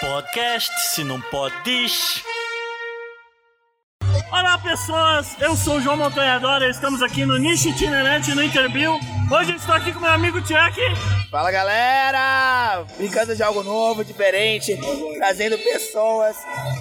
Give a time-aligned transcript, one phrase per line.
[0.00, 2.22] Podcast, se não pode, diz.
[4.30, 8.98] Olá pessoas, eu sou o João Montanhadora, estamos aqui no Nicho Itinerante no Interview.
[9.30, 11.30] Hoje estou aqui com meu amigo Chuck.
[11.30, 12.84] Fala galera!
[12.96, 14.78] Brincando de algo novo, diferente,
[15.18, 16.36] trazendo pessoas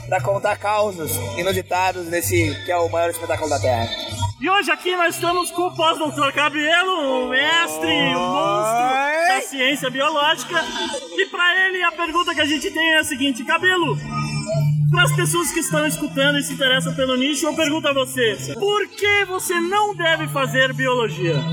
[0.07, 3.89] para contar causos inusitados nesse que é o maior espetáculo da Terra.
[4.43, 8.32] E hoje aqui nós estamos com o pós-doutor Cabelo, o mestre, o
[9.63, 10.61] ciência biológica.
[11.17, 13.97] E para ele a pergunta que a gente tem é a seguinte: Cabelo,
[14.93, 18.53] para as pessoas que estão escutando e se interessam pelo nicho, eu pergunto a você:
[18.53, 21.43] por que você não deve fazer biologia?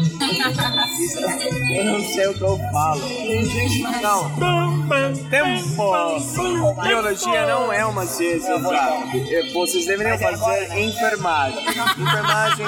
[1.75, 3.01] Eu não sei o que eu falo.
[4.03, 4.31] Não,
[5.31, 6.83] tempo!
[6.83, 9.07] Biologia não é uma ciência exata.
[9.55, 11.59] Vocês deveriam fazer enfermagem.
[11.99, 12.67] Enfermagem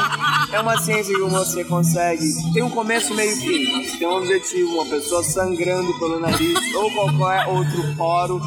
[0.52, 2.24] é uma ciência que você consegue.
[2.54, 3.98] Tem um começo, meio e fim.
[3.98, 8.40] Tem um objetivo, uma pessoa sangrando pelo nariz ou qualquer outro poro.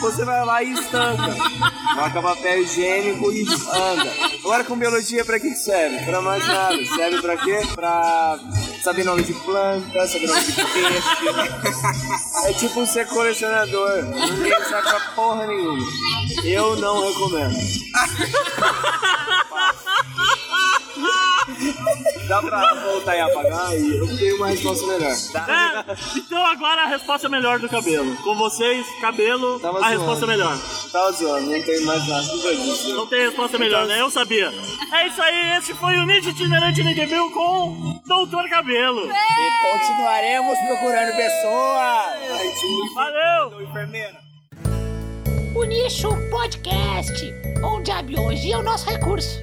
[0.00, 1.31] Você vai lá e estanca.
[1.94, 4.12] Coloca papel higiênico e anda.
[4.40, 6.04] Agora com biologia, pra que que serve?
[6.04, 6.76] Pra mais nada.
[6.86, 7.60] Serve pra quê?
[7.74, 8.38] Pra
[8.82, 11.02] saber nome de planta, saber nome de peixe.
[12.44, 14.02] É tipo ser colecionador.
[14.04, 15.86] Ninguém saca porra nenhuma.
[16.44, 17.56] Eu não recomendo.
[22.28, 25.10] Dá pra voltar e apagar e eu tenho uma resposta melhor.
[25.12, 28.16] É, então agora a resposta é melhor do cabelo.
[28.18, 29.96] Com vocês, cabelo, Tava a zoando.
[29.98, 30.58] resposta é melhor.
[30.92, 32.94] Tava zoando, não tem mais nada disso.
[32.94, 34.00] Não tem resposta melhor, né?
[34.00, 34.52] Eu sabia.
[34.92, 39.08] É isso aí, esse foi o Nicho Itinerante Interview com Doutor Cabelo.
[39.10, 42.94] E continuaremos procurando pessoas.
[42.94, 43.52] Valeu!
[45.54, 49.38] O Nicho Podcast, onde a biologia é o nosso recurso.